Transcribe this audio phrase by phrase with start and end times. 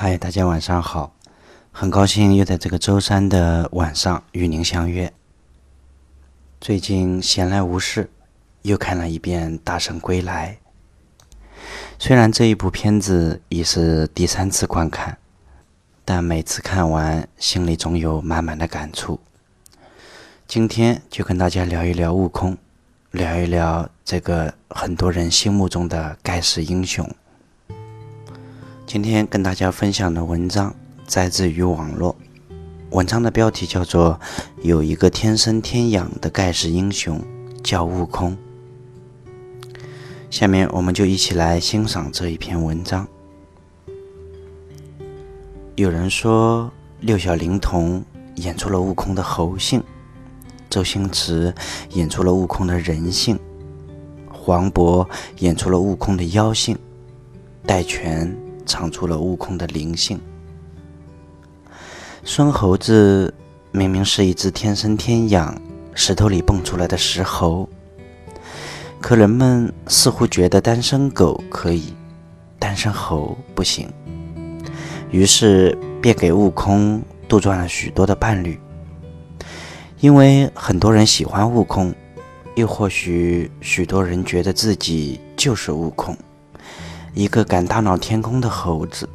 [0.00, 1.12] 嗨，大家晚上好，
[1.72, 5.12] 很高兴又在这个周三的晚上与您相约。
[6.60, 8.08] 最近闲来无事，
[8.62, 10.56] 又看了一遍《大圣归来》。
[11.98, 15.18] 虽然这一部片子已是第三次观看，
[16.04, 19.18] 但每次看完心里总有满满的感触。
[20.46, 22.56] 今天就跟大家聊一聊悟空，
[23.10, 27.04] 聊一聊这个很多人心目中的盖世英雄。
[28.88, 30.74] 今天跟大家分享的文章
[31.06, 32.16] 摘自于网络，
[32.92, 34.18] 文章的标题叫做
[34.62, 37.22] 《有一个天生天养的盖世英雄
[37.62, 38.32] 叫悟空》。
[40.30, 43.06] 下面我们就一起来欣赏这一篇文章。
[45.76, 48.02] 有人说六小龄童
[48.36, 49.82] 演出了悟空的猴性，
[50.70, 51.54] 周星驰
[51.90, 53.38] 演出了悟空的人性，
[54.32, 55.06] 黄渤
[55.40, 56.74] 演出了悟空的妖性，
[57.66, 58.47] 戴荃。
[58.68, 60.20] 唱出了悟空的灵性。
[62.22, 63.32] 孙猴子
[63.72, 65.60] 明明是一只天生天养、
[65.94, 67.66] 石头里蹦出来的石猴，
[69.00, 71.94] 可人们似乎觉得单身狗可以，
[72.58, 73.90] 单身猴不行，
[75.10, 78.60] 于是便给悟空杜撰了许多的伴侣。
[80.00, 81.92] 因为很多人喜欢悟空，
[82.54, 86.16] 又或许许多人觉得自己就是悟空。
[87.14, 89.08] 一个敢大闹天宫的猴子，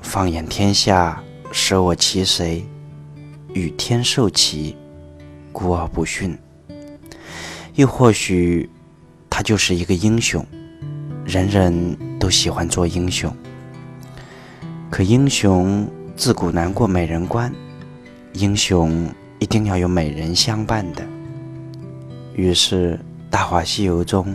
[0.00, 2.64] 放眼天下，舍我其谁？
[3.52, 4.76] 与天兽齐，
[5.52, 6.36] 孤傲不驯。
[7.74, 8.68] 又或许，
[9.30, 10.44] 他就是一个英雄，
[11.24, 13.34] 人人都喜欢做英雄。
[14.90, 17.52] 可英雄自古难过美人关，
[18.32, 21.04] 英雄一定要有美人相伴的。
[22.34, 22.98] 于是。
[23.32, 24.26] 《大话西游》中，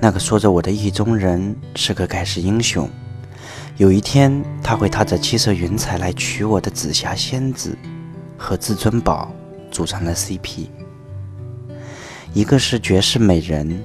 [0.00, 2.88] 那个说着我的意中人是个盖世英雄，
[3.76, 7.76] 有一天他会踏着七色云彩来娶我的紫霞仙子，
[8.38, 9.30] 和至尊宝
[9.70, 10.66] 组成了 CP。
[12.32, 13.84] 一个是绝世美人，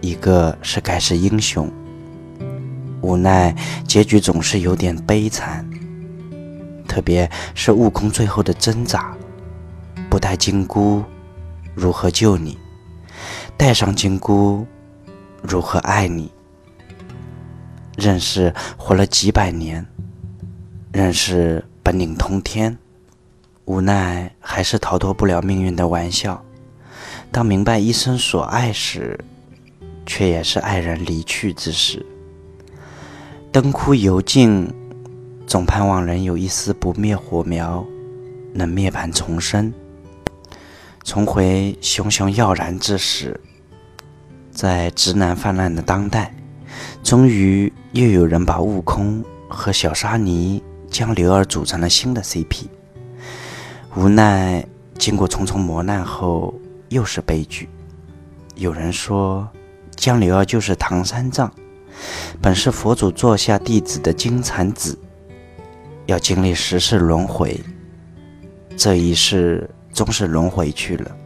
[0.00, 1.68] 一个是盖世英雄，
[3.00, 3.52] 无奈
[3.84, 5.68] 结局总是有点悲惨，
[6.86, 9.12] 特别是悟空最后的挣扎，
[10.08, 11.02] 不带金箍，
[11.74, 12.56] 如何救你？
[13.56, 14.66] 戴上金箍，
[15.42, 16.30] 如何爱你？
[17.96, 19.86] 认识活了几百年，
[20.92, 22.76] 认识本领通天，
[23.66, 26.42] 无奈还是逃脱不了命运的玩笑。
[27.30, 29.18] 当明白一生所爱时，
[30.04, 32.04] 却也是爱人离去之时。
[33.52, 34.68] 灯枯油尽，
[35.46, 37.86] 总盼望人有一丝不灭火苗，
[38.52, 39.72] 能涅槃重生。
[41.04, 43.38] 重回熊熊耀然之时，
[44.50, 46.32] 在直男泛滥的当代，
[47.02, 52.66] 终于又有人把悟空和小沙弥江流儿组成了新的 CP。
[53.96, 54.64] 无奈
[54.96, 56.54] 经过重重磨难后，
[56.88, 57.68] 又是悲剧。
[58.54, 59.48] 有人说，
[59.96, 61.52] 江流儿就是唐三藏，
[62.40, 64.96] 本是佛祖座下弟子的金蝉子，
[66.06, 67.60] 要经历十世轮回，
[68.76, 69.68] 这一世。
[69.92, 71.16] 终是轮回去了，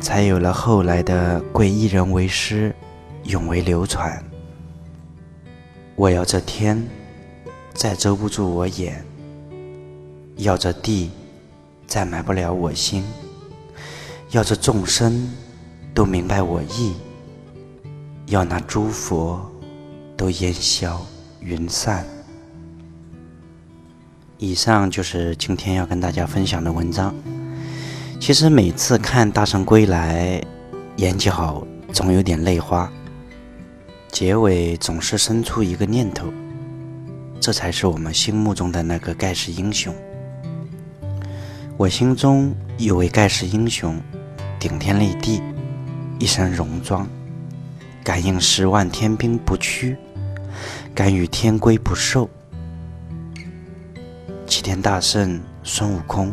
[0.00, 2.74] 才有了后来的“贵一人为师，
[3.24, 4.24] 永为流传”。
[5.96, 6.82] 我要这天
[7.74, 9.04] 再遮不住我眼，
[10.36, 11.10] 要这地
[11.86, 13.04] 再埋不了我心，
[14.30, 15.28] 要这众生
[15.92, 16.94] 都明白我意，
[18.26, 19.44] 要那诸佛
[20.16, 21.04] 都烟消
[21.40, 22.06] 云散。
[24.38, 27.14] 以上就是今天要跟大家分享的文章。
[28.20, 30.38] 其实每次看《大圣归来》，
[30.96, 32.92] 眼角总有点泪花，
[34.12, 36.30] 结尾总是生出一个念头：
[37.40, 39.92] 这才是我们心目中的那个盖世英雄。
[41.78, 43.98] 我心中有位盖世英雄，
[44.58, 45.42] 顶天立地，
[46.18, 47.08] 一身戎装，
[48.04, 49.96] 敢应十万天兵不屈，
[50.94, 52.28] 敢与天规不受。
[54.46, 56.30] 齐天大圣孙悟空。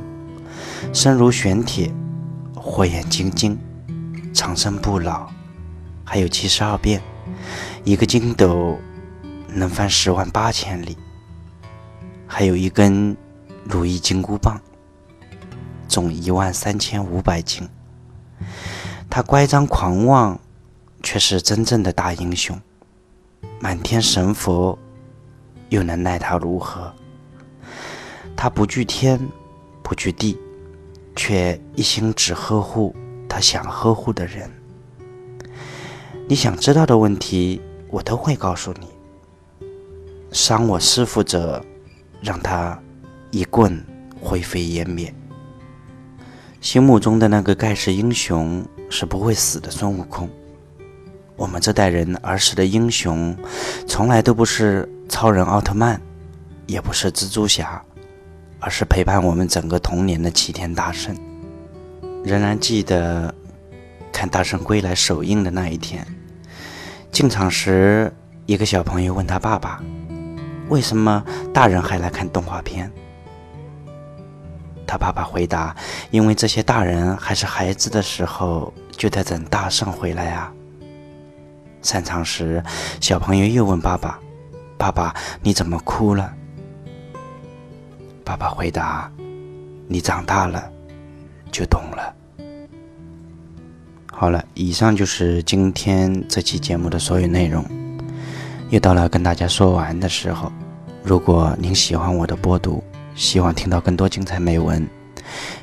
[0.94, 1.92] 身如玄铁，
[2.56, 3.58] 火眼金睛，
[4.34, 5.30] 长生不老，
[6.04, 7.02] 还有七十二变，
[7.84, 8.78] 一个筋斗
[9.48, 10.98] 能翻十万八千里，
[12.26, 13.16] 还有一根
[13.64, 14.60] 如意金箍棒，
[15.88, 17.68] 重一万三千五百斤。
[19.10, 20.40] 他乖张狂妄，
[21.02, 22.60] 却是真正的大英雄。
[23.60, 24.78] 满天神佛，
[25.70, 26.94] 又能奈他如何？
[28.36, 29.20] 他不惧天，
[29.82, 30.38] 不惧地。
[31.18, 32.96] 却一心只呵护
[33.28, 34.50] 他想呵护的人。
[36.30, 38.88] 你想知道的问题，我都会告诉你。
[40.32, 41.62] 伤我师父者，
[42.22, 42.78] 让他
[43.32, 43.84] 一棍
[44.22, 45.14] 灰飞烟灭。
[46.62, 50.30] 心目中的那个盖世英雄是不会死的孙悟空。
[51.36, 53.36] 我们这代人儿时的英雄，
[53.88, 56.02] 从来都不是超人奥特曼，
[56.66, 57.84] 也不是蜘蛛侠，
[58.60, 61.16] 而是陪伴我们整个童年的齐天大圣。
[62.24, 63.34] 仍然记得
[64.12, 66.06] 看《大圣归来》首映的那一天，
[67.12, 68.12] 进场时，
[68.46, 69.82] 一个小朋友问他爸爸
[70.70, 71.24] ：“为什么
[71.54, 72.92] 大人还来看动画片？”
[74.86, 75.76] 他爸爸回答
[76.12, 80.52] ：“因为这些大人还是孩子的时候，就在等大圣回来啊。”
[81.82, 82.62] 散场时，
[83.00, 84.20] 小朋友又问爸爸
[84.78, 86.34] ：“爸爸，你怎么哭了？”
[88.28, 89.10] 爸爸回答
[89.88, 90.70] ：“你长大了，
[91.50, 92.14] 就懂了。”
[94.12, 97.66] 好了，以上就是今天这期节目的所有内容。
[98.70, 100.52] 又到了跟大家说完的时候。
[101.06, 102.84] 如果您喜欢我的播读，
[103.16, 104.86] 希望听到更多精彩美文，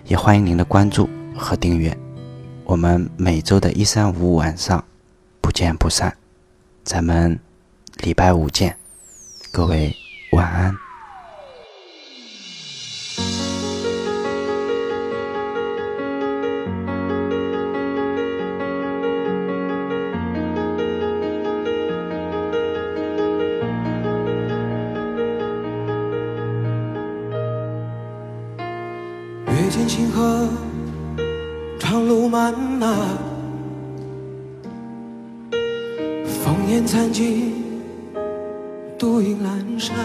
[0.07, 1.07] 也欢迎您的关注
[1.37, 1.95] 和订阅。
[2.65, 4.83] 我们每周的一三五晚上。
[5.43, 6.17] 不见不散，
[6.83, 7.39] 咱们
[7.99, 8.75] 礼拜五见，
[9.53, 9.95] 各位
[10.33, 10.84] 晚安。
[29.77, 30.47] 见星河，
[31.81, 32.97] 长路漫漫。
[36.45, 37.55] 烽烟残尽，
[38.97, 39.97] 独影阑珊。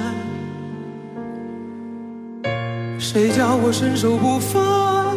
[2.97, 5.15] 谁叫我身手不凡？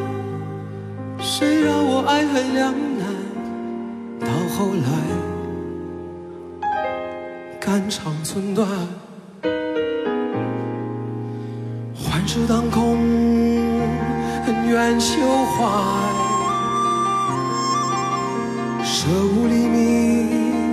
[1.19, 3.07] 谁让我爱恨两难？
[4.21, 4.91] 到后来，
[7.59, 8.69] 肝肠寸断，
[11.95, 13.42] 幻世当空，
[14.73, 15.67] 恩怨休怀，
[18.83, 20.73] 舍吾黎明。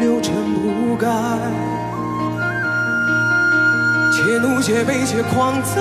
[0.00, 1.06] 六尘不改，
[4.10, 5.80] 且怒且悲且狂哉，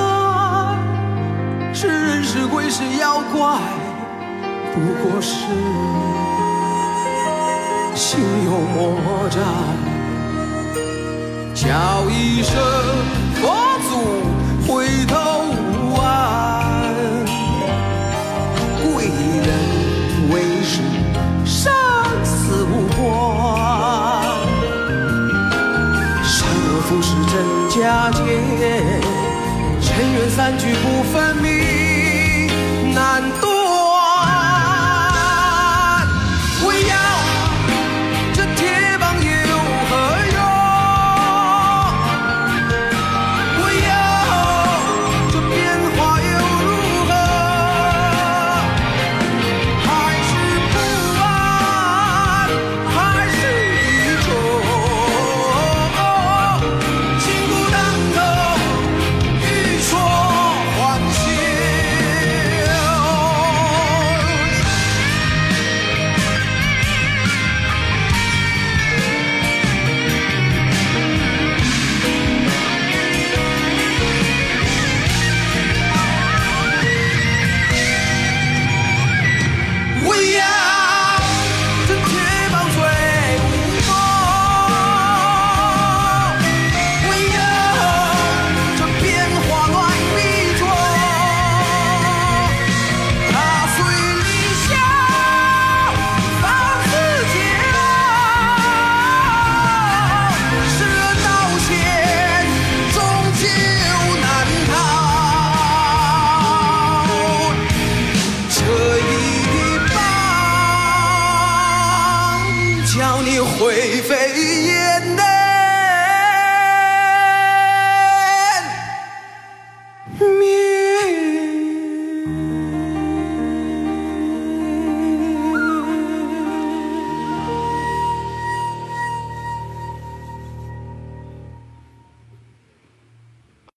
[1.73, 3.57] 是人是鬼是妖怪，
[4.73, 5.45] 不过是
[7.95, 9.39] 心有魔债。
[11.53, 12.61] 叫一声
[27.69, 28.21] 佳节，
[29.81, 31.80] 尘缘散聚不分明，